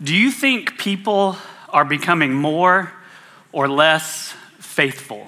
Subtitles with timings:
[0.00, 1.36] Do you think people
[1.70, 2.92] are becoming more
[3.50, 5.26] or less faithful?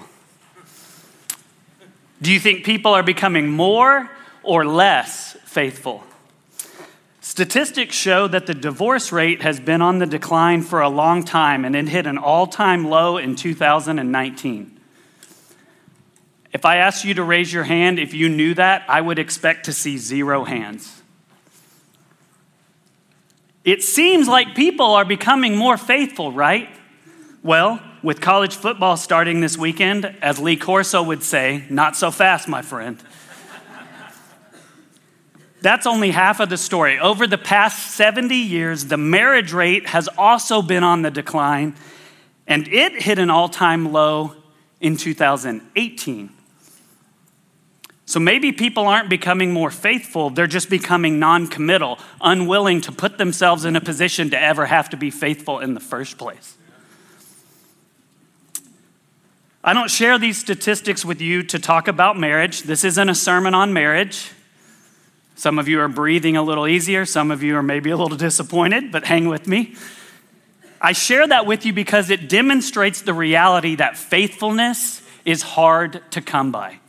[2.22, 4.08] Do you think people are becoming more
[4.44, 6.04] or less faithful?
[7.20, 11.64] Statistics show that the divorce rate has been on the decline for a long time
[11.64, 14.80] and it hit an all time low in 2019.
[16.52, 19.64] If I asked you to raise your hand if you knew that, I would expect
[19.64, 20.99] to see zero hands.
[23.64, 26.68] It seems like people are becoming more faithful, right?
[27.42, 32.48] Well, with college football starting this weekend, as Lee Corso would say, not so fast,
[32.48, 32.98] my friend.
[35.62, 36.98] That's only half of the story.
[36.98, 41.74] Over the past 70 years, the marriage rate has also been on the decline,
[42.46, 44.34] and it hit an all time low
[44.80, 46.30] in 2018.
[48.10, 53.18] So maybe people aren't becoming more faithful, they're just becoming non committal, unwilling to put
[53.18, 56.56] themselves in a position to ever have to be faithful in the first place.
[59.62, 62.62] I don't share these statistics with you to talk about marriage.
[62.64, 64.32] This isn't a sermon on marriage.
[65.36, 68.18] Some of you are breathing a little easier, some of you are maybe a little
[68.28, 69.76] disappointed, but hang with me.
[70.80, 76.20] I share that with you because it demonstrates the reality that faithfulness is hard to
[76.20, 76.80] come by.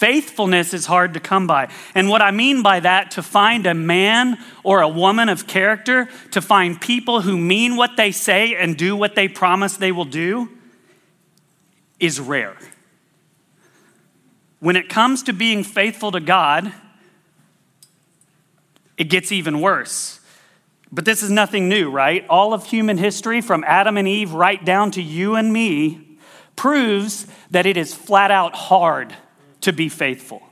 [0.00, 1.70] Faithfulness is hard to come by.
[1.94, 6.08] And what I mean by that, to find a man or a woman of character,
[6.30, 10.06] to find people who mean what they say and do what they promise they will
[10.06, 10.48] do,
[11.98, 12.56] is rare.
[14.58, 16.72] When it comes to being faithful to God,
[18.96, 20.20] it gets even worse.
[20.90, 22.24] But this is nothing new, right?
[22.30, 26.16] All of human history, from Adam and Eve right down to you and me,
[26.56, 29.14] proves that it is flat out hard
[29.62, 30.42] to be faithful.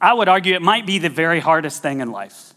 [0.00, 2.54] I would argue it might be the very hardest thing in life.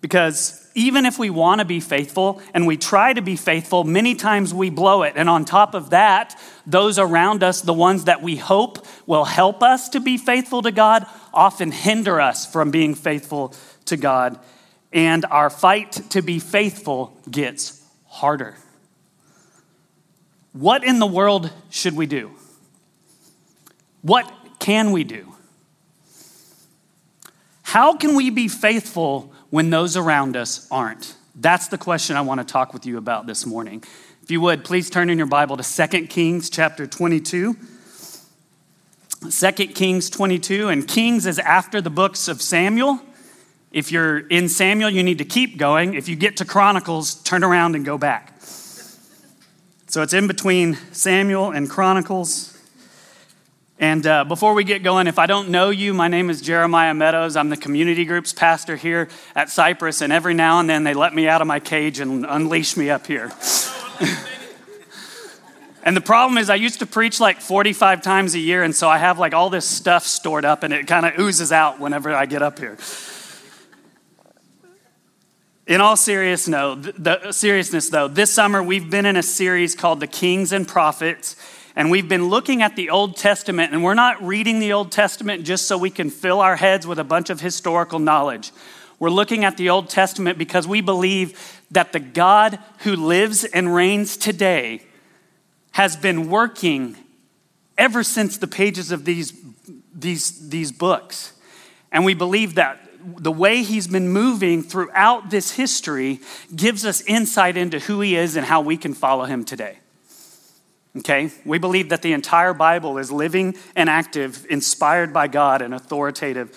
[0.00, 4.14] Because even if we want to be faithful and we try to be faithful, many
[4.14, 5.14] times we blow it.
[5.16, 9.62] And on top of that, those around us, the ones that we hope will help
[9.62, 13.54] us to be faithful to God, often hinder us from being faithful
[13.86, 14.38] to God.
[14.92, 18.56] And our fight to be faithful gets harder.
[20.52, 22.32] What in the world should we do?
[24.06, 25.34] What can we do?
[27.62, 31.16] How can we be faithful when those around us aren't?
[31.34, 33.82] That's the question I want to talk with you about this morning.
[34.22, 37.56] If you would, please turn in your Bible to 2 Kings chapter 22.
[39.28, 43.00] 2 Kings 22, and Kings is after the books of Samuel.
[43.72, 45.94] If you're in Samuel, you need to keep going.
[45.94, 48.34] If you get to Chronicles, turn around and go back.
[49.88, 52.55] So it's in between Samuel and Chronicles.
[53.78, 56.94] And uh, before we get going, if I don't know you, my name is Jeremiah
[56.94, 57.36] Meadows.
[57.36, 61.14] I'm the community groups pastor here at Cypress, and every now and then they let
[61.14, 63.30] me out of my cage and unleash me up here.
[65.82, 68.88] and the problem is, I used to preach like 45 times a year, and so
[68.88, 72.14] I have like all this stuff stored up, and it kind of oozes out whenever
[72.14, 72.78] I get up here.
[75.66, 80.66] In all seriousness, though, this summer we've been in a series called The Kings and
[80.66, 81.36] Prophets
[81.76, 85.44] and we've been looking at the Old Testament, and we're not reading the Old Testament
[85.44, 88.50] just so we can fill our heads with a bunch of historical knowledge.
[88.98, 93.74] We're looking at the Old Testament because we believe that the God who lives and
[93.74, 94.86] reigns today
[95.72, 96.96] has been working
[97.76, 99.38] ever since the pages of these,
[99.94, 101.34] these, these books.
[101.92, 102.80] And we believe that
[103.18, 106.20] the way he's been moving throughout this history
[106.54, 109.78] gives us insight into who he is and how we can follow him today.
[110.98, 111.30] Okay?
[111.44, 116.50] We believe that the entire Bible is living and active, inspired by God, and authoritative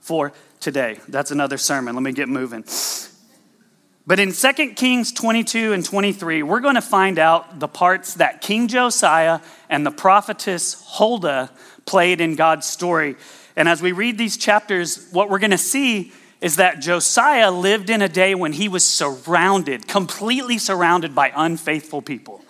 [0.00, 0.98] for today.
[1.08, 1.94] That's another sermon.
[1.94, 2.64] Let me get moving.
[4.06, 8.40] But in 2 Kings 22 and 23, we're going to find out the parts that
[8.40, 11.50] King Josiah and the prophetess Huldah
[11.86, 13.16] played in God's story.
[13.56, 17.90] And as we read these chapters, what we're going to see is that Josiah lived
[17.90, 22.42] in a day when he was surrounded, completely surrounded by unfaithful people.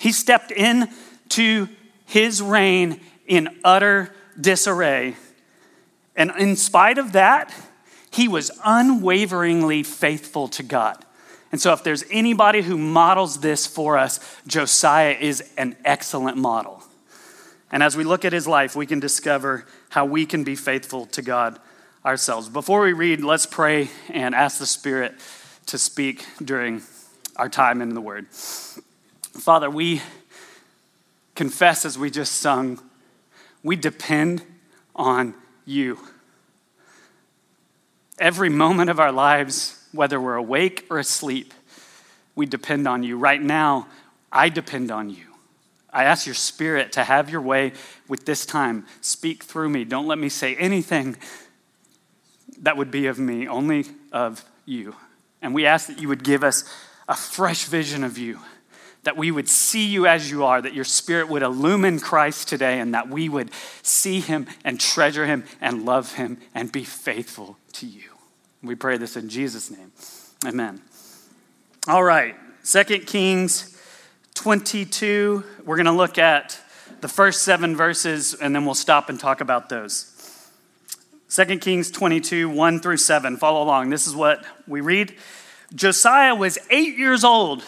[0.00, 1.68] He stepped into
[2.04, 5.16] his reign in utter disarray.
[6.16, 7.54] And in spite of that,
[8.10, 11.04] he was unwaveringly faithful to God.
[11.50, 16.82] And so, if there's anybody who models this for us, Josiah is an excellent model.
[17.70, 21.06] And as we look at his life, we can discover how we can be faithful
[21.06, 21.58] to God
[22.04, 22.48] ourselves.
[22.48, 25.14] Before we read, let's pray and ask the Spirit
[25.66, 26.82] to speak during
[27.36, 28.26] our time in the Word.
[29.38, 30.00] Father, we
[31.34, 32.80] confess as we just sung,
[33.62, 34.42] we depend
[34.94, 35.34] on
[35.66, 35.98] you.
[38.18, 41.52] Every moment of our lives, whether we're awake or asleep,
[42.36, 43.18] we depend on you.
[43.18, 43.88] Right now,
[44.30, 45.26] I depend on you.
[45.92, 47.72] I ask your spirit to have your way
[48.08, 48.86] with this time.
[49.00, 49.84] Speak through me.
[49.84, 51.16] Don't let me say anything
[52.62, 54.94] that would be of me, only of you.
[55.42, 56.64] And we ask that you would give us
[57.08, 58.40] a fresh vision of you,
[59.04, 62.80] that we would see you as you are, that your spirit would illumine Christ today,
[62.80, 63.50] and that we would
[63.82, 68.10] see him and treasure him and love him and be faithful to you.
[68.62, 69.92] We pray this in Jesus' name.
[70.46, 70.80] Amen.
[71.86, 73.78] All right, Second Kings
[74.34, 75.44] 22.
[75.64, 76.58] We're going to look at
[77.00, 80.10] the first seven verses and then we'll stop and talk about those.
[81.28, 83.36] 2 Kings 22, 1 through 7.
[83.36, 83.90] Follow along.
[83.90, 85.14] This is what we read.
[85.74, 87.64] Josiah was eight years old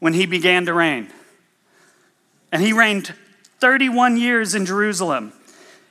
[0.00, 1.08] when he began to reign,
[2.50, 3.14] and he reigned
[3.60, 5.32] 31 years in Jerusalem.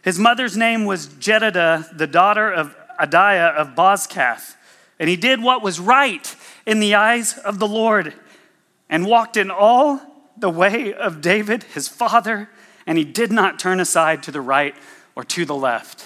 [0.03, 4.55] His mother's name was Jedidah, the daughter of Adaiah of Bozkath,
[4.99, 6.35] and he did what was right
[6.65, 8.13] in the eyes of the Lord
[8.89, 10.01] and walked in all
[10.35, 12.49] the way of David, his father,
[12.85, 14.75] and he did not turn aside to the right
[15.15, 16.05] or to the left.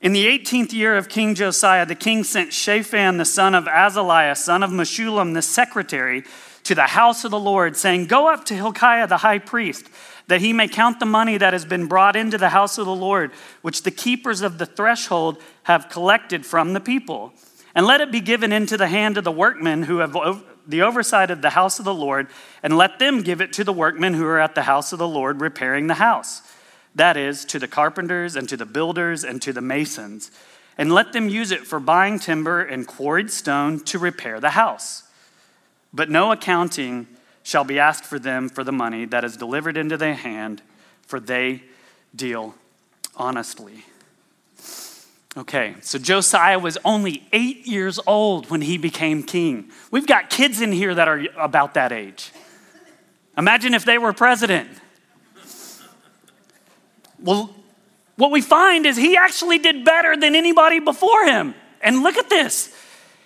[0.00, 4.34] In the 18th year of King Josiah, the king sent Shaphan, the son of Azaliah,
[4.34, 6.24] son of Meshullam, the secretary,
[6.64, 9.90] to the house of the Lord, saying, Go up to Hilkiah the high priest,
[10.26, 12.94] that he may count the money that has been brought into the house of the
[12.94, 13.30] Lord,
[13.60, 17.34] which the keepers of the threshold have collected from the people.
[17.74, 20.16] And let it be given into the hand of the workmen who have
[20.66, 22.28] the oversight of the house of the Lord,
[22.62, 25.06] and let them give it to the workmen who are at the house of the
[25.06, 26.40] Lord repairing the house.
[26.94, 30.30] That is, to the carpenters and to the builders and to the masons.
[30.76, 35.04] And let them use it for buying timber and quarried stone to repair the house.
[35.92, 37.06] But no accounting
[37.42, 40.62] shall be asked for them for the money that is delivered into their hand,
[41.02, 41.62] for they
[42.14, 42.54] deal
[43.16, 43.84] honestly.
[45.36, 49.70] Okay, so Josiah was only eight years old when he became king.
[49.90, 52.32] We've got kids in here that are about that age.
[53.38, 54.68] Imagine if they were president.
[57.22, 57.54] Well,
[58.16, 61.54] what we find is he actually did better than anybody before him.
[61.80, 62.74] And look at this.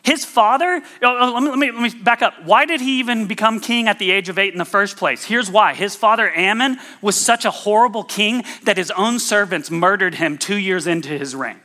[0.05, 2.44] His father, oh, oh, let me, let, me, let me back up.
[2.44, 5.25] Why did he even become king at the age of eight in the first place?
[5.25, 5.73] Here's why.
[5.73, 10.58] His father, Amon, was such a horrible king that his own servants murdered him two
[10.58, 11.58] years into his reign.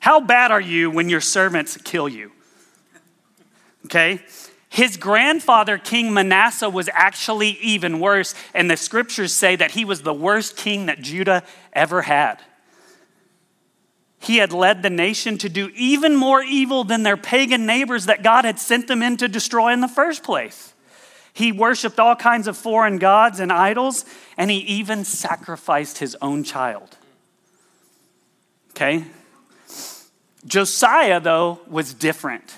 [0.00, 2.32] How bad are you when your servants kill you?
[3.84, 4.20] Okay?
[4.68, 10.02] His grandfather, King Manasseh, was actually even worse, and the scriptures say that he was
[10.02, 11.42] the worst king that Judah
[11.72, 12.40] ever had.
[14.20, 18.22] He had led the nation to do even more evil than their pagan neighbors that
[18.22, 20.74] God had sent them in to destroy in the first place.
[21.32, 24.04] He worshiped all kinds of foreign gods and idols,
[24.36, 26.96] and he even sacrificed his own child.
[28.70, 29.04] Okay?
[30.46, 32.54] Josiah, though, was different.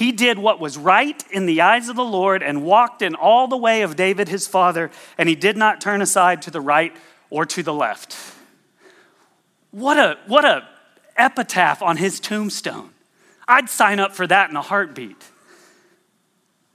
[0.00, 3.48] He did what was right in the eyes of the Lord and walked in all
[3.48, 6.96] the way of David his father, and he did not turn aside to the right
[7.28, 8.16] or to the left.
[9.72, 10.66] What a, what a
[11.18, 12.92] epitaph on his tombstone.
[13.46, 15.22] I'd sign up for that in a heartbeat.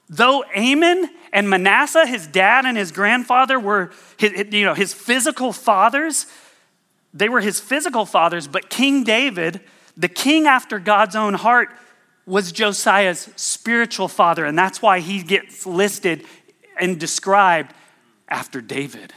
[0.07, 5.51] Though Amon and Manasseh, his dad and his grandfather, were his, you know, his physical
[5.51, 6.27] fathers,
[7.11, 9.61] they were his physical fathers, but King David
[9.97, 11.69] the king after God's own heart
[12.25, 16.25] was Josiah's spiritual father, and that's why he gets listed
[16.79, 17.73] and described
[18.27, 19.13] after David.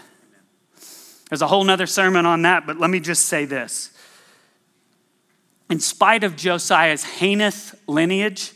[1.29, 3.91] There's a whole nother sermon on that, but let me just say this.
[5.71, 8.53] In spite of Josiah's heinous lineage,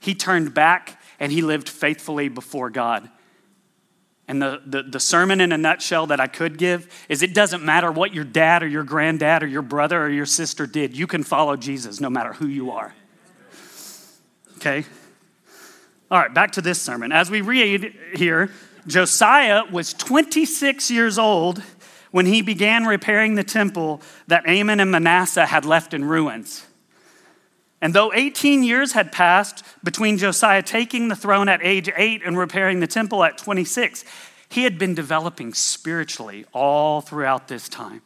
[0.00, 3.08] he turned back and he lived faithfully before God.
[4.26, 7.64] And the, the, the, sermon in a nutshell that I could give is it doesn't
[7.64, 11.08] matter what your dad or your granddad or your brother or your sister did, you
[11.08, 12.94] can follow Jesus no matter who you are.
[14.60, 14.84] Okay?
[16.10, 17.12] All right, back to this sermon.
[17.12, 18.50] As we read here,
[18.86, 21.62] Josiah was 26 years old
[22.10, 26.66] when he began repairing the temple that Amon and Manasseh had left in ruins.
[27.80, 32.36] And though 18 years had passed between Josiah taking the throne at age 8 and
[32.36, 34.04] repairing the temple at 26,
[34.50, 38.02] he had been developing spiritually all throughout this time.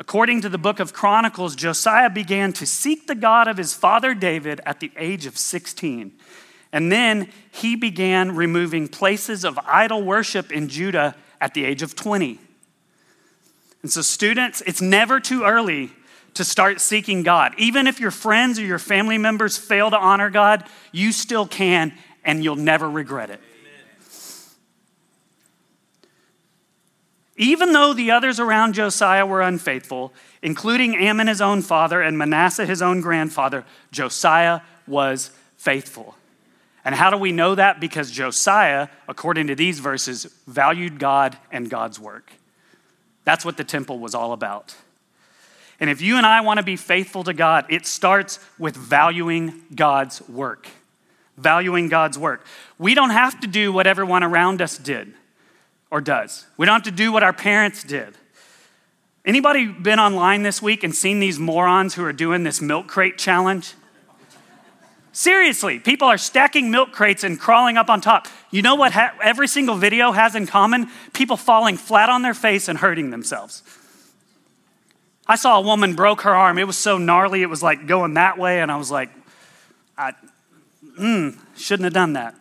[0.00, 4.14] According to the book of Chronicles, Josiah began to seek the God of his father
[4.14, 6.12] David at the age of 16.
[6.72, 11.94] And then he began removing places of idol worship in Judah at the age of
[11.94, 12.38] 20.
[13.82, 15.90] And so, students, it's never too early
[16.32, 17.52] to start seeking God.
[17.58, 21.92] Even if your friends or your family members fail to honor God, you still can
[22.24, 23.40] and you'll never regret it.
[27.40, 32.66] Even though the others around Josiah were unfaithful, including Amon, his own father, and Manasseh,
[32.66, 36.16] his own grandfather, Josiah was faithful.
[36.84, 37.80] And how do we know that?
[37.80, 42.30] Because Josiah, according to these verses, valued God and God's work.
[43.24, 44.76] That's what the temple was all about.
[45.80, 49.62] And if you and I want to be faithful to God, it starts with valuing
[49.74, 50.68] God's work.
[51.38, 52.44] Valuing God's work.
[52.76, 55.14] We don't have to do what everyone around us did
[55.90, 56.46] or does.
[56.56, 58.14] We don't have to do what our parents did.
[59.24, 63.18] Anybody been online this week and seen these morons who are doing this milk crate
[63.18, 63.74] challenge?
[65.12, 68.28] Seriously, people are stacking milk crates and crawling up on top.
[68.50, 70.88] You know what ha- every single video has in common?
[71.12, 73.62] People falling flat on their face and hurting themselves.
[75.26, 76.58] I saw a woman broke her arm.
[76.58, 79.10] It was so gnarly, it was like going that way, and I was like,
[79.98, 80.12] I
[80.98, 82.34] mm, shouldn't have done that.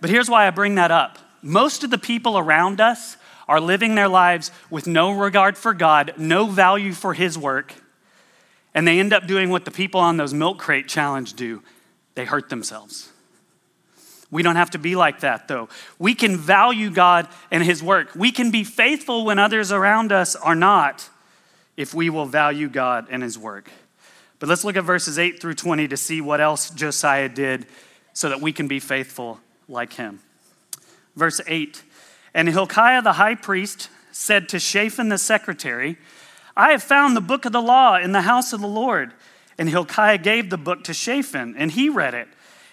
[0.00, 1.18] But here's why I bring that up.
[1.42, 3.16] Most of the people around us
[3.48, 7.74] are living their lives with no regard for God, no value for His work,
[8.74, 11.62] and they end up doing what the people on those milk crate challenge do
[12.14, 13.10] they hurt themselves.
[14.30, 15.68] We don't have to be like that, though.
[15.98, 18.14] We can value God and His work.
[18.14, 21.08] We can be faithful when others around us are not,
[21.76, 23.70] if we will value God and His work.
[24.38, 27.66] But let's look at verses 8 through 20 to see what else Josiah did
[28.12, 29.40] so that we can be faithful
[29.70, 30.20] like him.
[31.16, 31.82] Verse 8
[32.34, 35.96] And Hilkiah the high priest said to Shaphan the secretary,
[36.56, 39.14] I have found the book of the law in the house of the Lord.
[39.56, 42.28] And Hilkiah gave the book to Shaphan, and he read it.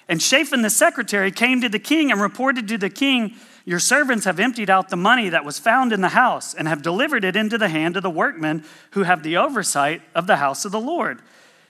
[0.08, 3.36] And Shaphan the secretary came to the king and reported to the king,
[3.66, 6.82] Your servants have emptied out the money that was found in the house and have
[6.82, 10.64] delivered it into the hand of the workmen who have the oversight of the house
[10.64, 11.22] of the Lord.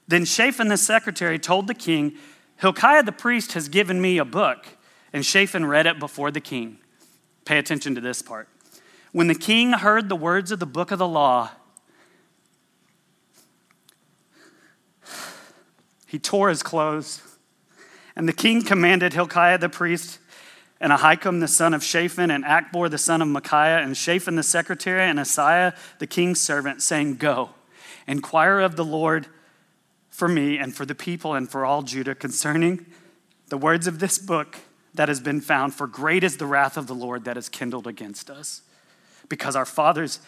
[0.08, 2.16] Then Shaphan the secretary told the king,
[2.58, 4.68] Hilkiah the priest has given me a book.
[5.18, 6.78] And Shaphan read it before the king.
[7.44, 8.48] Pay attention to this part.
[9.14, 11.50] When the king heard the words of the book of the law,
[16.06, 17.24] he tore his clothes.
[18.16, 20.20] And the king commanded Hilkiah the priest,
[20.80, 24.44] and Ahikam the son of Shaphan, and Achbor the son of Micaiah, and Shaphan the
[24.44, 27.56] secretary, and Asaiah the king's servant, saying, Go,
[28.06, 29.26] inquire of the Lord
[30.12, 32.86] for me and for the people and for all Judah concerning
[33.48, 34.60] the words of this book
[34.98, 37.88] that has been found, for great is the wrath of the Lord that is kindled
[37.88, 38.62] against us,
[39.30, 40.20] because our fathers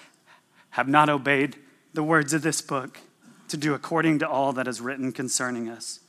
[0.72, 1.58] have not obeyed
[1.94, 3.00] the words of this book
[3.50, 6.00] to do according to all that is written concerning us.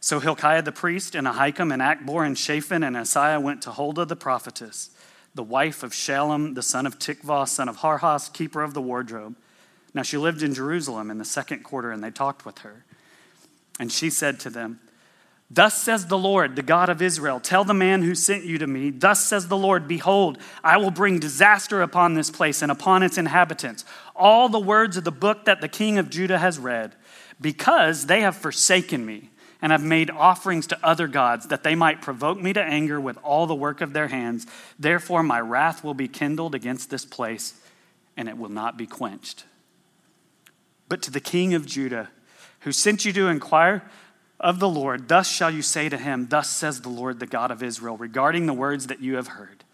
[0.00, 4.06] So Hilkiah the priest, and Ahikam, and Achbor and Shaphan, and Asaiah went to Huldah
[4.06, 4.90] the prophetess,
[5.34, 9.36] the wife of Shallum, the son of Tikvah, son of Harhas, keeper of the wardrobe.
[9.92, 12.84] Now she lived in Jerusalem in the second quarter, and they talked with her.
[13.78, 14.80] And she said to them,
[15.50, 18.66] Thus says the Lord, the God of Israel Tell the man who sent you to
[18.66, 23.02] me, Thus says the Lord, Behold, I will bring disaster upon this place and upon
[23.02, 23.84] its inhabitants.
[24.14, 26.94] All the words of the book that the king of Judah has read,
[27.40, 29.30] because they have forsaken me
[29.60, 33.18] and have made offerings to other gods, that they might provoke me to anger with
[33.22, 34.46] all the work of their hands.
[34.78, 37.60] Therefore, my wrath will be kindled against this place,
[38.16, 39.44] and it will not be quenched.
[40.88, 42.08] But to the king of Judah,
[42.60, 43.82] who sent you to inquire,
[44.40, 47.50] of the Lord, thus shall you say to him, Thus says the Lord, the God
[47.50, 49.64] of Israel, regarding the words that you have heard.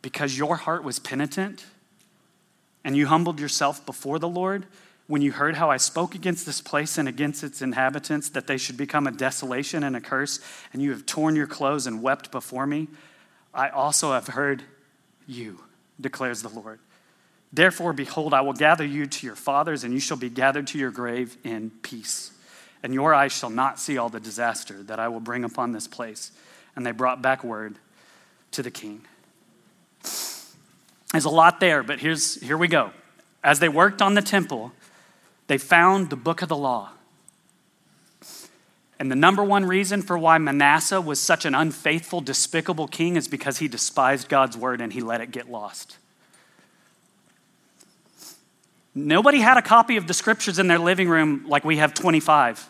[0.00, 1.66] Because your heart was penitent
[2.84, 4.64] and you humbled yourself before the Lord,
[5.08, 8.56] when you heard how I spoke against this place and against its inhabitants, that they
[8.56, 10.40] should become a desolation and a curse,
[10.72, 12.88] and you have torn your clothes and wept before me,
[13.52, 14.62] I also have heard
[15.26, 15.60] you,
[16.00, 16.78] declares the Lord.
[17.52, 20.78] Therefore, behold, I will gather you to your fathers, and you shall be gathered to
[20.78, 22.32] your grave in peace
[22.82, 25.86] and your eyes shall not see all the disaster that I will bring upon this
[25.86, 26.32] place.
[26.76, 27.76] And they brought back word
[28.52, 29.02] to the king.
[31.12, 32.90] There's a lot there, but here's, here we go.
[33.42, 34.72] As they worked on the temple,
[35.46, 36.90] they found the book of the law.
[38.98, 43.28] And the number one reason for why Manasseh was such an unfaithful, despicable king is
[43.28, 45.97] because he despised God's word and he let it get lost.
[49.06, 52.68] Nobody had a copy of the scriptures in their living room like we have 25.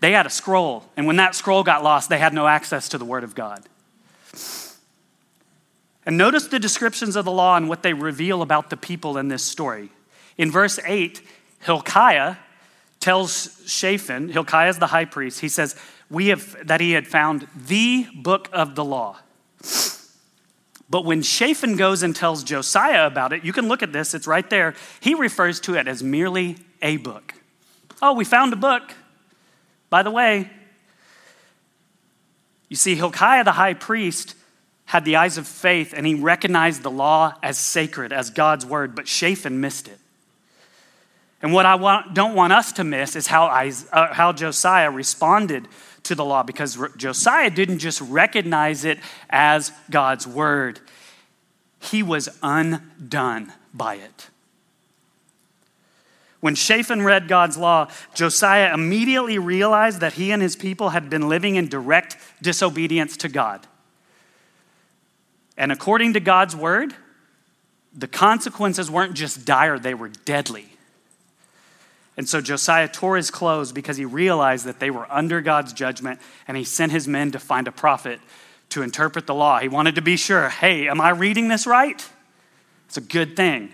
[0.00, 2.98] They had a scroll, and when that scroll got lost, they had no access to
[2.98, 3.64] the Word of God.
[6.04, 9.26] And notice the descriptions of the law and what they reveal about the people in
[9.28, 9.90] this story.
[10.38, 11.20] In verse 8,
[11.60, 12.36] Hilkiah
[13.00, 15.74] tells Shaphan, Hilkiah is the high priest, he says,
[16.08, 19.18] we have, that he had found the book of the law.
[20.88, 24.26] But when Shaphan goes and tells Josiah about it, you can look at this, it's
[24.26, 24.74] right there.
[25.00, 27.34] He refers to it as merely a book.
[28.00, 28.94] Oh, we found a book.
[29.90, 30.50] By the way,
[32.68, 34.34] you see, Hilkiah the high priest
[34.86, 38.94] had the eyes of faith and he recognized the law as sacred, as God's word,
[38.94, 39.98] but Shaphan missed it.
[41.42, 44.90] And what I want, don't want us to miss is how, I, uh, how Josiah
[44.90, 45.68] responded
[46.06, 48.98] to the law, because Josiah didn't just recognize it
[49.30, 50.80] as God's word,
[51.80, 54.30] he was undone by it.
[56.40, 61.28] When Shaphan read God's law, Josiah immediately realized that he and his people had been
[61.28, 63.66] living in direct disobedience to God.
[65.56, 66.94] And according to God's word,
[67.92, 70.75] the consequences weren't just dire, they were deadly.
[72.16, 76.20] And so Josiah tore his clothes because he realized that they were under God's judgment,
[76.48, 78.20] and he sent his men to find a prophet
[78.70, 79.58] to interpret the law.
[79.58, 82.02] He wanted to be sure hey, am I reading this right?
[82.86, 83.70] It's a good thing.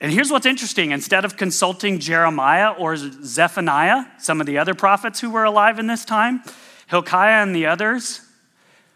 [0.00, 5.20] And here's what's interesting instead of consulting Jeremiah or Zephaniah, some of the other prophets
[5.20, 6.42] who were alive in this time,
[6.88, 8.20] Hilkiah and the others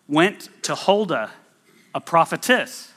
[0.09, 1.31] went to Huldah,
[1.95, 2.93] a prophetess.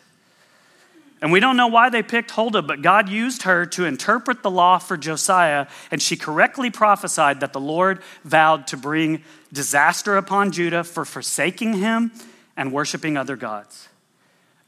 [1.21, 4.49] And we don't know why they picked Huldah, but God used her to interpret the
[4.49, 10.51] law for Josiah, and she correctly prophesied that the Lord vowed to bring disaster upon
[10.51, 12.11] Judah for forsaking him
[12.55, 13.89] and worshiping other gods.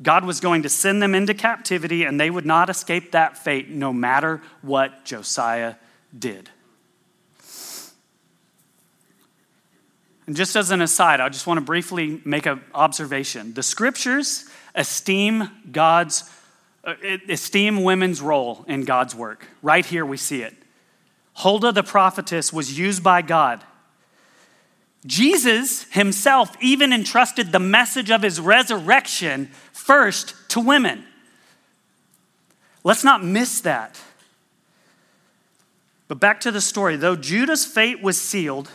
[0.02, 3.70] God was going to send them into captivity, and they would not escape that fate
[3.70, 5.76] no matter what Josiah
[6.18, 6.50] did.
[10.28, 13.54] And just as an aside, I just want to briefly make an observation.
[13.54, 16.30] The scriptures esteem God's
[16.84, 16.96] Uh,
[17.30, 19.48] esteem women's role in God's work.
[19.62, 20.56] Right here we see it.
[21.36, 23.64] Huldah the prophetess was used by God.
[25.06, 31.06] Jesus himself even entrusted the message of his resurrection first to women.
[32.84, 34.00] Let's not miss that.
[36.08, 36.98] But back to the story.
[36.98, 38.70] Though Judah's fate was sealed,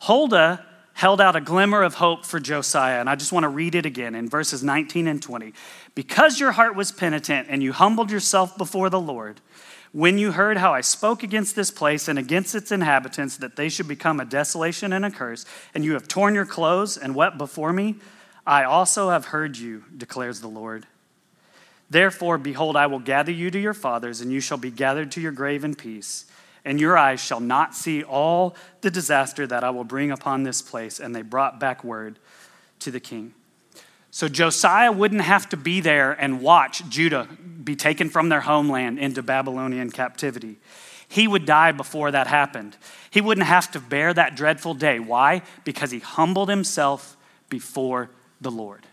[0.00, 3.00] Huldah held out a glimmer of hope for Josiah.
[3.00, 5.52] And I just want to read it again in verses 19 and 20.
[5.94, 9.40] Because your heart was penitent and you humbled yourself before the Lord,
[9.92, 13.68] when you heard how I spoke against this place and against its inhabitants, that they
[13.68, 17.38] should become a desolation and a curse, and you have torn your clothes and wept
[17.38, 17.96] before me,
[18.46, 20.86] I also have heard you, declares the Lord.
[21.88, 25.20] Therefore, behold, I will gather you to your fathers, and you shall be gathered to
[25.20, 26.26] your grave in peace
[26.64, 30.62] and your eyes shall not see all the disaster that I will bring upon this
[30.62, 30.98] place.
[30.98, 32.18] And they brought back word
[32.80, 33.34] to the king.
[34.10, 37.28] So Josiah wouldn't have to be there and watch Judah
[37.64, 40.56] be taken from their homeland into Babylonian captivity.
[41.08, 42.76] He would die before that happened.
[43.10, 45.00] He wouldn't have to bear that dreadful day.
[45.00, 45.42] Why?
[45.64, 47.16] Because he humbled himself
[47.48, 48.86] before the Lord.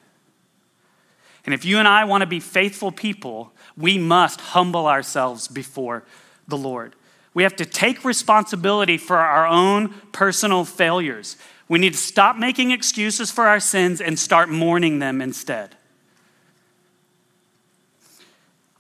[1.45, 6.03] And if you and I want to be faithful people, we must humble ourselves before
[6.47, 6.95] the Lord.
[7.33, 11.37] We have to take responsibility for our own personal failures.
[11.67, 15.75] We need to stop making excuses for our sins and start mourning them instead.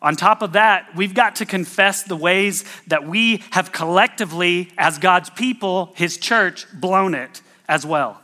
[0.01, 4.97] On top of that, we've got to confess the ways that we have collectively, as
[4.97, 8.19] God's people, His church, blown it as well.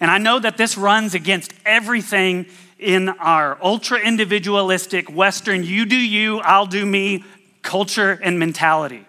[0.00, 2.46] And I know that this runs against everything
[2.78, 7.24] in our ultra individualistic Western, you do you, I'll do me
[7.62, 9.06] culture and mentality.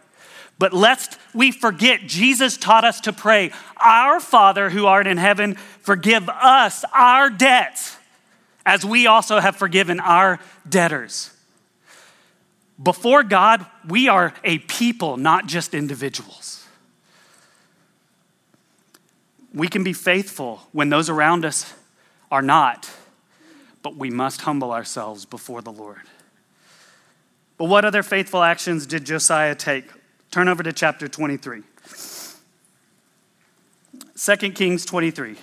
[0.58, 5.56] But lest we forget, Jesus taught us to pray, Our Father who art in heaven,
[5.82, 7.98] forgive us our debts,
[8.66, 11.32] as we also have forgiven our debtors.
[12.82, 16.66] Before God, we are a people, not just individuals.
[19.54, 21.74] We can be faithful when those around us
[22.30, 22.90] are not,
[23.82, 26.02] but we must humble ourselves before the Lord.
[27.58, 29.86] But what other faithful actions did Josiah take?
[30.36, 31.62] Turn over to chapter 23.
[34.18, 35.38] 2 Kings 23.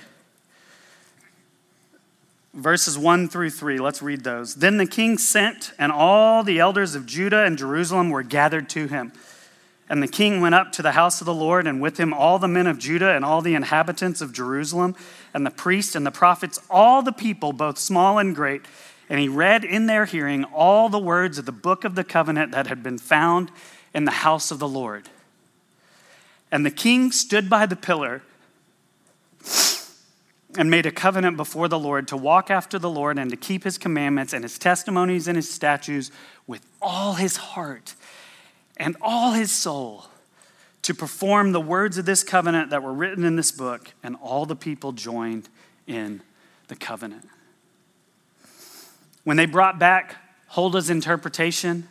[2.53, 3.79] Verses 1 through 3.
[3.79, 4.57] Let's read those.
[4.57, 8.87] Then the king sent, and all the elders of Judah and Jerusalem were gathered to
[8.87, 9.15] him.
[9.89, 12.39] And the king went up to the house of the Lord, and with him all
[12.39, 14.95] the men of Judah and all the inhabitants of Jerusalem,
[15.33, 18.61] and the priests and the prophets, all the people, both small and great.
[19.09, 22.53] And he read in their hearing all the words of the book of the covenant
[22.53, 23.51] that had been found
[23.95, 25.09] in the house of the Lord.
[26.51, 28.23] And the king stood by the pillar
[30.57, 33.65] and made a covenant before the Lord to walk after the Lord and to keep
[33.65, 36.11] his commandments and his testimonies and his statutes
[36.47, 37.95] with all his heart
[38.77, 40.07] and all his soul
[40.83, 43.95] to perform the words of this covenant that were written in this book.
[44.03, 45.49] And all the people joined
[45.87, 46.23] in
[46.69, 47.29] the covenant.
[49.25, 50.17] When they brought back
[50.49, 51.89] Huldah's interpretation,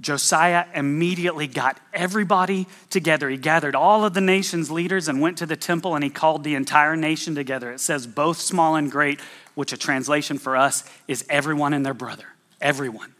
[0.00, 3.28] Josiah immediately got everybody together.
[3.28, 6.44] He gathered all of the nation's leaders and went to the temple and he called
[6.44, 7.72] the entire nation together.
[7.72, 9.20] It says, both small and great
[9.54, 12.24] which a translation for us is everyone and their brother.
[12.60, 13.14] Everyone.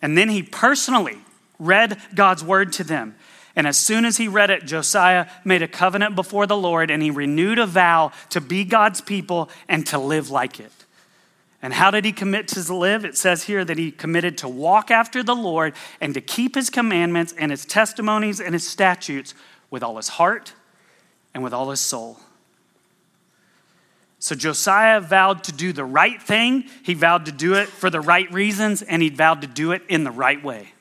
[0.00, 1.18] And then he personally
[1.58, 3.16] read God's word to them.
[3.54, 7.02] And as soon as he read it, Josiah made a covenant before the Lord and
[7.02, 10.72] he renewed a vow to be God's people and to live like it.
[11.60, 13.04] And how did he commit to live?
[13.04, 16.70] It says here that he committed to walk after the Lord and to keep his
[16.70, 19.34] commandments and his testimonies and his statutes
[19.70, 20.52] with all his heart
[21.34, 22.20] and with all his soul.
[24.20, 26.64] So Josiah vowed to do the right thing.
[26.82, 29.82] He vowed to do it for the right reasons, and he vowed to do it
[29.88, 30.72] in the right way.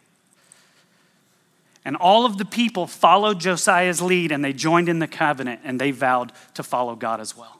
[1.86, 5.80] And all of the people followed Josiah's lead and they joined in the covenant and
[5.80, 7.57] they vowed to follow God as well.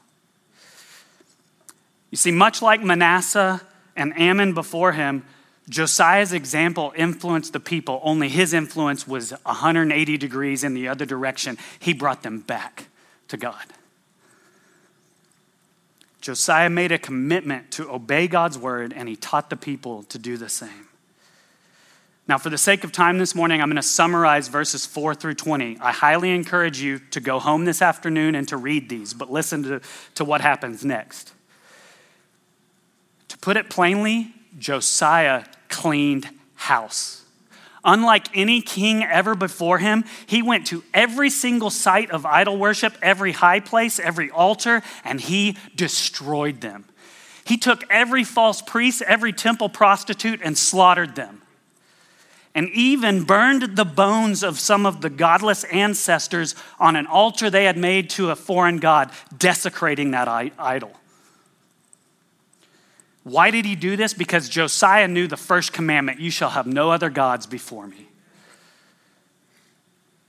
[2.10, 3.60] You see, much like Manasseh
[3.96, 5.24] and Amon before him,
[5.68, 11.58] Josiah's example influenced the people, only his influence was 180 degrees in the other direction.
[11.78, 12.86] He brought them back
[13.28, 13.64] to God.
[16.20, 20.36] Josiah made a commitment to obey God's word, and he taught the people to do
[20.36, 20.88] the same.
[22.26, 25.34] Now, for the sake of time this morning, I'm going to summarize verses 4 through
[25.34, 25.78] 20.
[25.80, 29.62] I highly encourage you to go home this afternoon and to read these, but listen
[29.62, 29.80] to,
[30.16, 31.32] to what happens next.
[33.48, 37.24] Put it plainly, Josiah cleaned house.
[37.82, 42.98] Unlike any king ever before him, he went to every single site of idol worship,
[43.00, 46.84] every high place, every altar, and he destroyed them.
[47.46, 51.40] He took every false priest, every temple prostitute, and slaughtered them.
[52.54, 57.64] And even burned the bones of some of the godless ancestors on an altar they
[57.64, 60.92] had made to a foreign god, desecrating that idol.
[63.28, 64.14] Why did he do this?
[64.14, 68.08] Because Josiah knew the first commandment you shall have no other gods before me.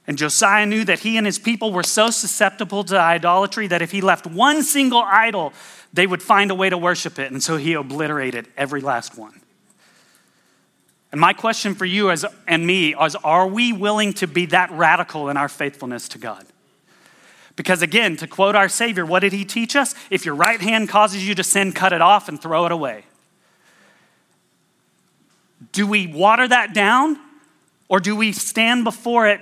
[0.05, 3.91] And Josiah knew that he and his people were so susceptible to idolatry that if
[3.91, 5.53] he left one single idol,
[5.93, 7.31] they would find a way to worship it.
[7.31, 9.39] And so he obliterated every last one.
[11.12, 14.71] And my question for you as, and me is are we willing to be that
[14.71, 16.45] radical in our faithfulness to God?
[17.60, 19.93] Because again, to quote our Savior, what did he teach us?
[20.10, 23.04] If your right hand causes you to sin, cut it off and throw it away.
[25.74, 27.19] Do we water that down?
[27.89, 29.41] Or do we stand before it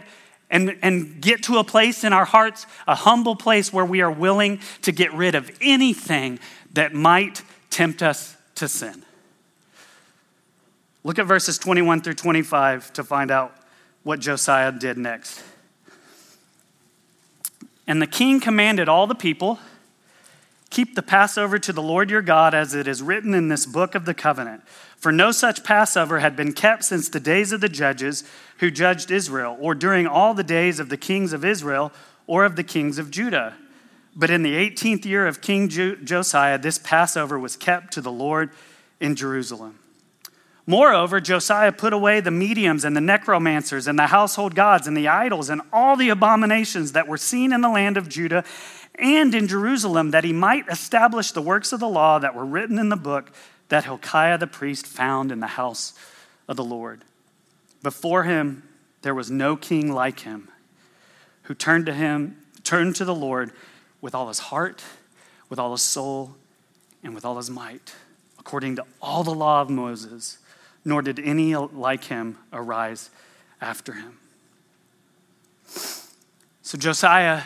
[0.50, 4.10] and, and get to a place in our hearts, a humble place where we are
[4.10, 6.40] willing to get rid of anything
[6.74, 9.04] that might tempt us to sin?
[11.04, 13.56] Look at verses 21 through 25 to find out
[14.02, 15.44] what Josiah did next.
[17.88, 19.60] And the king commanded all the people
[20.70, 23.96] keep the Passover to the Lord your God as it is written in this book
[23.96, 24.68] of the covenant.
[24.98, 28.24] For no such Passover had been kept since the days of the judges
[28.60, 31.92] who judged Israel, or during all the days of the kings of Israel
[32.26, 33.54] or of the kings of Judah.
[34.16, 38.50] But in the 18th year of King Josiah, this Passover was kept to the Lord
[39.00, 39.80] in Jerusalem.
[40.70, 45.08] Moreover, Josiah put away the mediums and the necromancers and the household gods and the
[45.08, 48.44] idols and all the abominations that were seen in the land of Judah
[48.96, 52.78] and in Jerusalem, that he might establish the works of the law that were written
[52.80, 53.32] in the book
[53.70, 55.94] that Hilkiah the priest found in the house
[56.50, 57.06] of the Lord.
[57.82, 58.68] Before him,
[59.04, 60.50] there was no king like him
[61.44, 63.54] who turned to him, turned to the Lord
[64.02, 64.84] with all his heart,
[65.48, 66.36] with all his soul,
[67.04, 67.96] and with all his might,
[68.38, 70.40] according to all the law of Moses
[70.88, 73.10] nor did any like him arise
[73.62, 74.18] after him.
[76.62, 77.44] So Josiah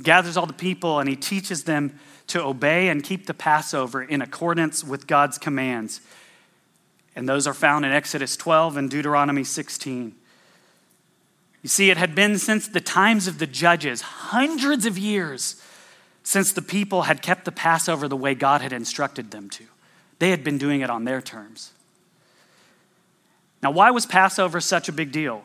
[0.00, 1.98] he gathers all the people and he teaches them
[2.28, 6.00] to obey and keep the Passover in accordance with God's commands.
[7.14, 10.14] And those are found in Exodus 12 and Deuteronomy 16.
[11.62, 15.60] You see, it had been since the times of the judges, hundreds of years
[16.22, 19.64] since the people had kept the Passover the way God had instructed them to.
[20.18, 21.72] They had been doing it on their terms.
[23.62, 25.44] Now, why was Passover such a big deal?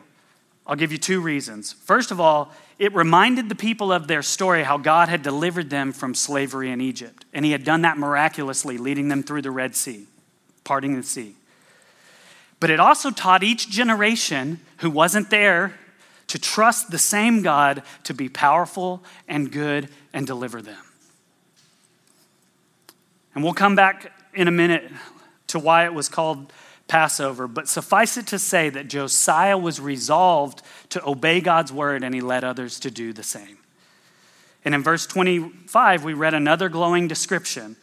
[0.66, 1.72] I'll give you two reasons.
[1.72, 5.92] First of all, it reminded the people of their story how God had delivered them
[5.92, 7.24] from slavery in Egypt.
[7.32, 10.06] And he had done that miraculously, leading them through the Red Sea,
[10.64, 11.36] parting the sea.
[12.58, 15.74] But it also taught each generation who wasn't there
[16.28, 20.82] to trust the same God to be powerful and good and deliver them.
[23.34, 24.90] And we'll come back in a minute
[25.48, 26.52] to why it was called
[26.88, 32.14] Passover, but suffice it to say that Josiah was resolved to obey God's word and
[32.14, 33.58] he led others to do the same.
[34.64, 37.76] And in verse 25, we read another glowing description.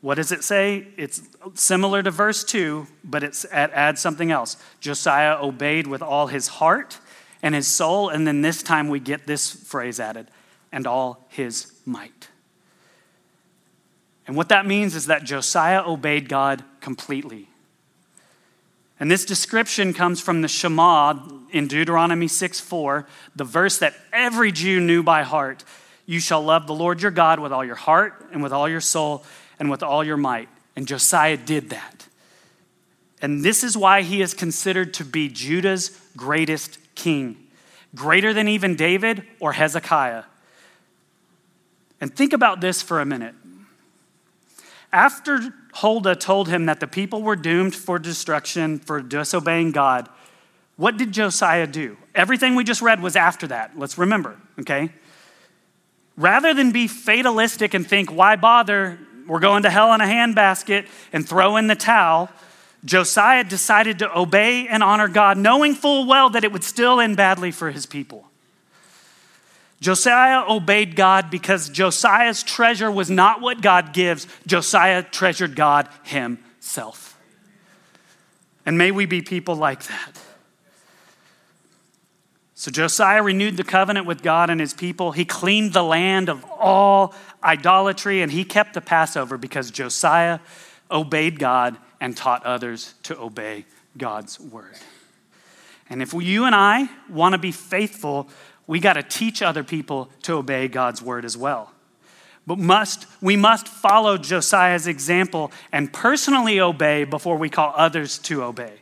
[0.00, 0.88] What does it say?
[0.96, 1.22] It's
[1.54, 4.56] similar to verse 2, but it adds something else.
[4.80, 6.98] Josiah obeyed with all his heart
[7.42, 10.28] and his soul, and then this time we get this phrase added
[10.72, 12.28] and all his might.
[14.26, 17.48] And what that means is that Josiah obeyed God completely.
[18.98, 21.14] And this description comes from the Shema
[21.50, 25.64] in Deuteronomy 6 4, the verse that every Jew knew by heart.
[26.06, 28.80] You shall love the Lord your God with all your heart and with all your
[28.80, 29.24] soul
[29.58, 30.48] and with all your might.
[30.76, 32.06] And Josiah did that.
[33.20, 37.36] And this is why he is considered to be Judah's greatest king,
[37.94, 40.24] greater than even David or Hezekiah.
[42.00, 43.34] And think about this for a minute.
[44.92, 50.08] After Huldah told him that the people were doomed for destruction for disobeying God,
[50.76, 51.96] what did Josiah do?
[52.14, 53.78] Everything we just read was after that.
[53.78, 54.90] Let's remember, okay?
[56.16, 58.98] Rather than be fatalistic and think, why bother?
[59.26, 62.30] We're going to hell in a handbasket and throw in the towel.
[62.84, 67.16] Josiah decided to obey and honor God, knowing full well that it would still end
[67.16, 68.24] badly for his people.
[69.80, 77.18] Josiah obeyed God because Josiah's treasure was not what God gives, Josiah treasured God himself.
[78.64, 80.20] And may we be people like that.
[82.54, 85.12] So Josiah renewed the covenant with God and his people.
[85.12, 90.40] He cleaned the land of all idolatry and he kept the Passover because Josiah
[90.90, 94.74] obeyed God and taught others to obey God's word.
[95.88, 98.28] And if you and I want to be faithful,
[98.66, 101.72] we got to teach other people to obey God's word as well.
[102.46, 108.42] But must we must follow Josiah's example and personally obey before we call others to
[108.42, 108.74] obey.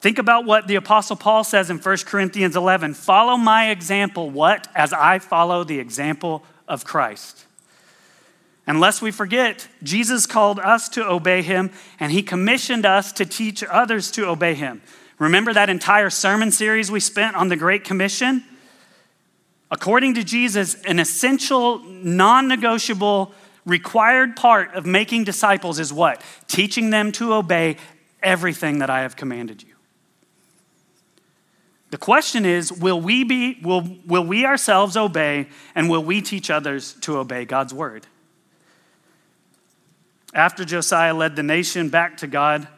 [0.00, 4.68] Think about what the Apostle Paul says in 1 Corinthians 11 Follow my example, what?
[4.74, 7.46] As I follow the example of Christ.
[8.68, 13.62] Unless we forget, Jesus called us to obey him, and he commissioned us to teach
[13.64, 14.82] others to obey him.
[15.18, 18.44] Remember that entire sermon series we spent on the Great Commission?
[19.70, 23.32] According to Jesus, an essential, non negotiable,
[23.64, 26.22] required part of making disciples is what?
[26.46, 27.76] Teaching them to obey
[28.22, 29.74] everything that I have commanded you.
[31.90, 36.50] The question is will we, be, will, will we ourselves obey and will we teach
[36.50, 38.06] others to obey God's word?
[40.34, 42.68] After Josiah led the nation back to God,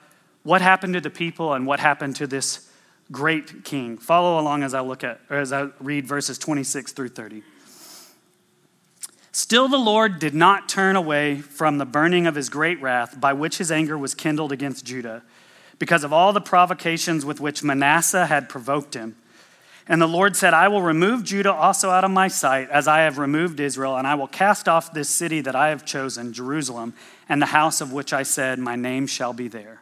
[0.42, 2.67] what happened to the people and what happened to this
[3.10, 3.98] great king?
[3.98, 7.42] Follow along as I look at or as I read verses 26 through 30.
[9.32, 13.32] Still, the Lord did not turn away from the burning of his great wrath by
[13.32, 15.22] which his anger was kindled against Judah
[15.78, 19.16] because of all the provocations with which Manasseh had provoked him.
[19.86, 23.00] And the Lord said, I will remove Judah also out of my sight, as I
[23.00, 26.92] have removed Israel, and I will cast off this city that I have chosen, Jerusalem,
[27.26, 29.80] and the house of which I said, My name shall be there.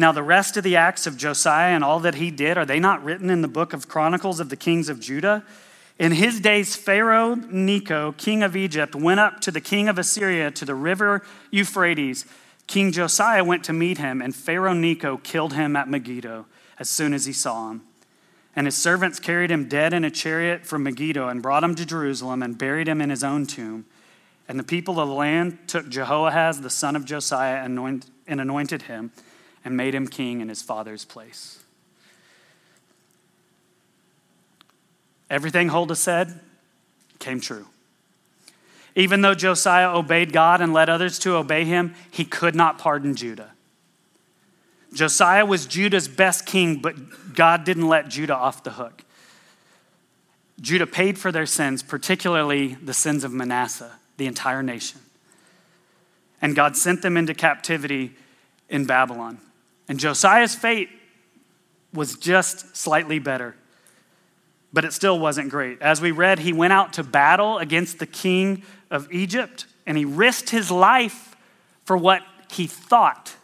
[0.00, 2.80] Now, the rest of the acts of Josiah and all that he did, are they
[2.80, 5.44] not written in the book of Chronicles of the kings of Judah?
[5.98, 10.50] In his days, Pharaoh Necho, king of Egypt, went up to the king of Assyria
[10.52, 12.24] to the river Euphrates
[12.66, 16.46] King Josiah went to meet him, and Pharaoh Necho killed him at Megiddo
[16.78, 17.82] as soon as he saw him.
[18.56, 21.84] And his servants carried him dead in a chariot from Megiddo and brought him to
[21.84, 23.84] Jerusalem and buried him in his own tomb.
[24.48, 29.12] And the people of the land took Jehoahaz, the son of Josiah, and anointed him
[29.64, 31.62] and made him king in his father's place.
[35.28, 36.40] Everything Huldah said
[37.18, 37.66] came true.
[38.96, 43.14] Even though Josiah obeyed God and led others to obey him, he could not pardon
[43.14, 43.52] Judah.
[44.92, 49.04] Josiah was Judah's best king, but God didn't let Judah off the hook.
[50.60, 55.00] Judah paid for their sins, particularly the sins of Manasseh, the entire nation.
[56.42, 58.16] And God sent them into captivity
[58.68, 59.38] in Babylon.
[59.90, 60.88] And Josiah's fate
[61.92, 63.56] was just slightly better,
[64.72, 65.82] but it still wasn't great.
[65.82, 70.04] As we read, he went out to battle against the king of Egypt, and he
[70.04, 71.34] risked his life
[71.84, 72.22] for what
[72.52, 73.34] he thought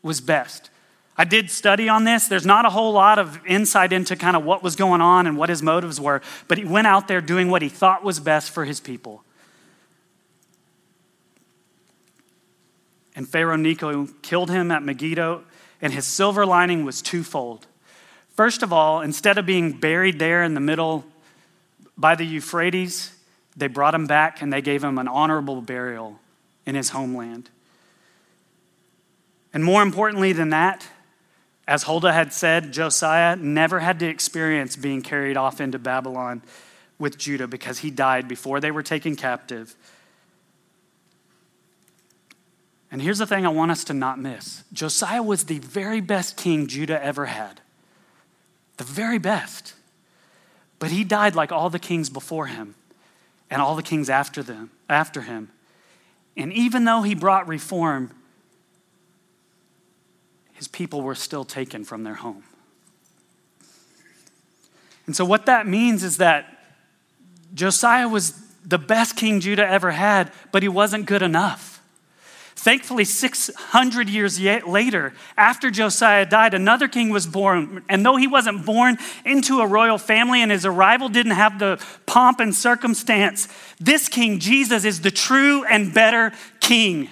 [0.00, 0.70] was best.
[1.18, 2.28] I did study on this.
[2.28, 5.36] There's not a whole lot of insight into kind of what was going on and
[5.36, 8.52] what his motives were, but he went out there doing what he thought was best
[8.52, 9.22] for his people.
[13.14, 15.44] And Pharaoh Necho killed him at Megiddo,
[15.82, 17.66] and his silver lining was twofold.
[18.34, 21.04] First of all, instead of being buried there in the middle
[21.96, 23.12] by the Euphrates,
[23.56, 26.18] they brought him back and they gave him an honorable burial
[26.66, 27.50] in his homeland.
[29.52, 30.86] And more importantly than that,
[31.66, 36.42] as Huldah had said, Josiah never had to experience being carried off into Babylon
[36.98, 39.74] with Judah because he died before they were taken captive.
[42.90, 46.36] And here's the thing I want us to not miss Josiah was the very best
[46.36, 47.60] king Judah ever had.
[48.76, 49.74] The very best.
[50.78, 52.74] But he died like all the kings before him
[53.50, 55.50] and all the kings after them after him
[56.36, 58.12] And even though he brought reform,
[60.54, 62.44] his people were still taken from their home.
[65.06, 66.46] And so, what that means is that
[67.52, 68.32] Josiah was
[68.64, 71.69] the best king Judah ever had, but he wasn't good enough.
[72.60, 77.82] Thankfully, 600 years later, after Josiah died, another king was born.
[77.88, 81.82] And though he wasn't born into a royal family and his arrival didn't have the
[82.04, 87.08] pomp and circumstance, this king, Jesus, is the true and better king.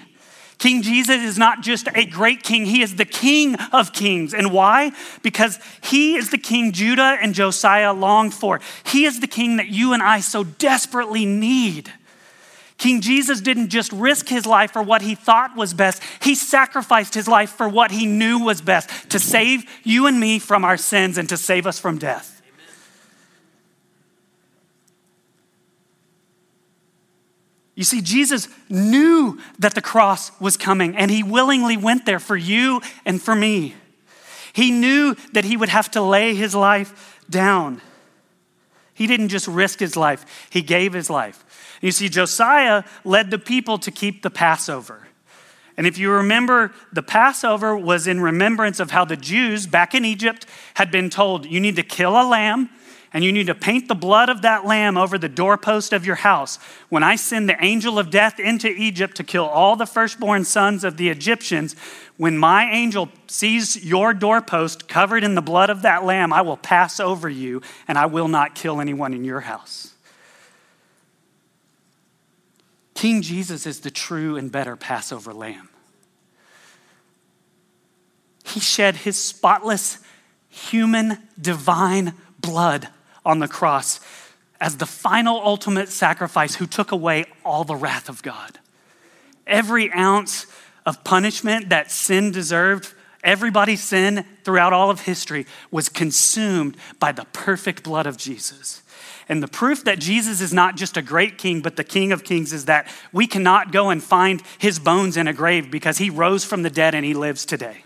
[0.59, 4.35] King Jesus is not just a great king, he is the king of kings.
[4.35, 4.91] And why?
[5.23, 8.59] Because he is the king Judah and Josiah longed for.
[8.85, 11.91] He is the king that you and I so desperately need.
[12.79, 17.13] King Jesus didn't just risk his life for what he thought was best, he sacrificed
[17.13, 20.77] his life for what he knew was best to save you and me from our
[20.77, 22.41] sins and to save us from death.
[27.75, 32.35] You see, Jesus knew that the cross was coming, and he willingly went there for
[32.35, 33.75] you and for me.
[34.51, 37.81] He knew that he would have to lay his life down.
[38.99, 41.45] He didn't just risk his life, he gave his life.
[41.81, 45.07] You see, Josiah led the people to keep the Passover.
[45.77, 50.03] And if you remember, the Passover was in remembrance of how the Jews back in
[50.03, 52.69] Egypt had been told you need to kill a lamb
[53.11, 56.15] and you need to paint the blood of that lamb over the doorpost of your
[56.15, 56.57] house.
[56.89, 60.83] When I send the angel of death into Egypt to kill all the firstborn sons
[60.83, 61.75] of the Egyptians,
[62.17, 66.57] when my angel sees your doorpost covered in the blood of that lamb, I will
[66.57, 69.93] pass over you and I will not kill anyone in your house.
[72.93, 75.69] King Jesus is the true and better Passover lamb.
[78.45, 79.99] He shed his spotless,
[80.49, 82.89] human, divine blood
[83.29, 83.99] on the cross
[84.59, 88.59] as the final ultimate sacrifice who took away all the wrath of God.
[89.45, 90.47] Every ounce
[90.85, 97.25] of punishment that sin deserved, everybody's sin throughout all of history, was consumed by the
[97.31, 98.81] perfect blood of Jesus.
[99.29, 102.23] And the proof that Jesus is not just a great king, but the king of
[102.23, 106.09] kings is that we cannot go and find his bones in a grave because he
[106.09, 107.83] rose from the dead and he lives today.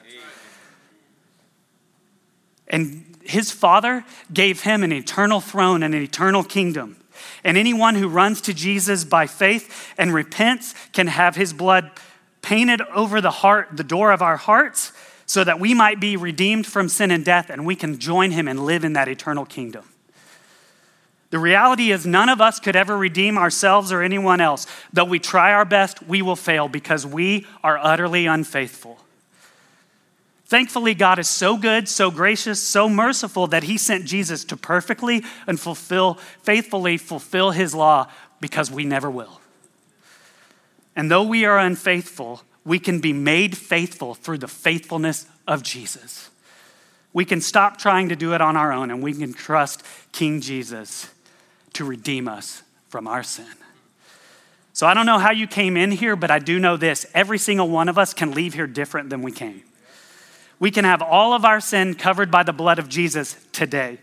[2.70, 6.98] And his father gave him an eternal throne and an eternal kingdom.
[7.44, 11.92] And anyone who runs to Jesus by faith and repents can have his blood
[12.42, 14.92] painted over the heart, the door of our hearts,
[15.26, 18.48] so that we might be redeemed from sin and death and we can join him
[18.48, 19.86] and live in that eternal kingdom.
[21.30, 24.68] The reality is, none of us could ever redeem ourselves or anyone else.
[24.92, 29.00] Though we try our best, we will fail because we are utterly unfaithful.
[30.54, 35.24] Thankfully, God is so good, so gracious, so merciful that He sent Jesus to perfectly
[35.48, 38.08] and fulfill, faithfully fulfill His law
[38.40, 39.42] because we never will.
[40.96, 46.30] And though we are unfaithful, we can be made faithful through the faithfulness of Jesus.
[47.14, 50.40] We can stop trying to do it on our own and we can trust King
[50.40, 51.10] Jesus
[51.74, 53.56] to redeem us from our sin.
[54.72, 57.40] So I don't know how you came in here, but I do know this every
[57.40, 59.64] single one of us can leave here different than we came.
[60.60, 64.00] We can have all of our sin covered by the blood of Jesus today.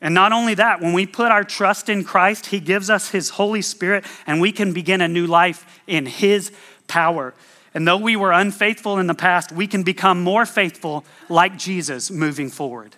[0.00, 3.30] And not only that, when we put our trust in Christ, He gives us His
[3.30, 6.52] Holy Spirit and we can begin a new life in His
[6.88, 7.34] power.
[7.74, 12.10] And though we were unfaithful in the past, we can become more faithful like Jesus
[12.10, 12.96] moving forward.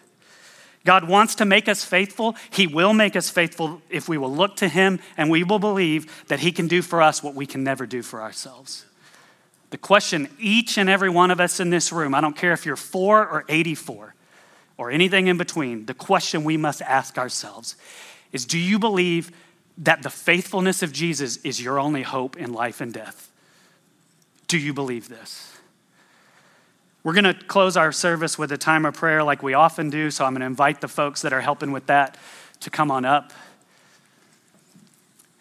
[0.85, 2.37] God wants to make us faithful.
[2.51, 6.25] He will make us faithful if we will look to Him and we will believe
[6.29, 8.85] that He can do for us what we can never do for ourselves.
[9.73, 12.67] The question each and every one of us in this room, I don't care if
[12.67, 14.15] you're four or 84
[14.77, 17.77] or anything in between, the question we must ask ourselves
[18.33, 19.33] is do you believe
[19.79, 23.31] that the faithfulness of Jesus is your only hope in life and death?
[24.47, 25.57] Do you believe this?
[27.03, 30.11] We're going to close our service with a time of prayer like we often do,
[30.11, 32.19] so I'm going to invite the folks that are helping with that
[32.61, 33.33] to come on up.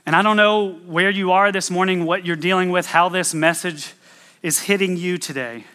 [0.06, 3.34] And I don't know where you are this morning, what you're dealing with, how this
[3.34, 3.94] message
[4.42, 5.65] is hitting you today.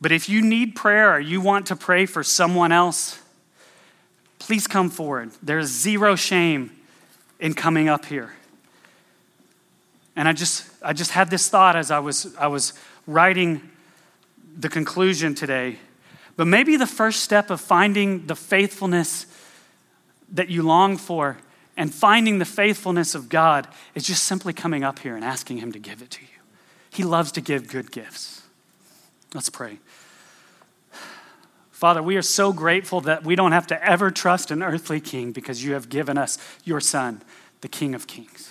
[0.00, 3.20] But if you need prayer or you want to pray for someone else,
[4.38, 5.30] please come forward.
[5.42, 6.70] There's zero shame
[7.40, 8.34] in coming up here.
[10.14, 12.72] And I just I just had this thought as I was I was
[13.06, 13.60] writing
[14.58, 15.78] the conclusion today.
[16.36, 19.26] But maybe the first step of finding the faithfulness
[20.32, 21.38] that you long for
[21.76, 25.72] and finding the faithfulness of God is just simply coming up here and asking Him
[25.72, 26.35] to give it to you.
[26.96, 28.40] He loves to give good gifts.
[29.34, 29.80] Let's pray.
[31.70, 35.30] Father, we are so grateful that we don't have to ever trust an earthly king
[35.30, 37.20] because you have given us your Son,
[37.60, 38.50] the King of Kings.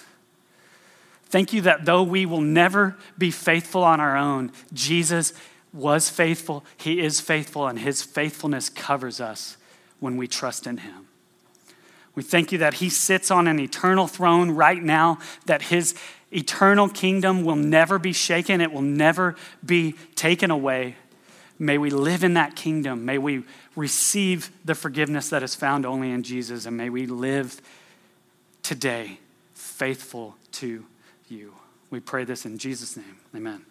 [1.24, 5.34] Thank you that though we will never be faithful on our own, Jesus
[5.74, 9.58] was faithful, He is faithful, and His faithfulness covers us
[10.00, 11.08] when we trust in Him.
[12.14, 15.18] We thank you that He sits on an eternal throne right now,
[15.48, 15.96] that His
[16.36, 20.96] eternal kingdom will never be shaken, it will never be taken away.
[21.58, 23.06] May we live in that kingdom.
[23.06, 23.44] May we
[23.76, 27.62] receive the forgiveness that is found only in Jesus, and may we live
[28.62, 29.20] today
[29.54, 30.86] faithful to
[31.30, 31.54] you.
[31.90, 33.18] We pray this in Jesus' name.
[33.34, 33.66] Amen.